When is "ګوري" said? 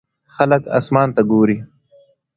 1.31-1.57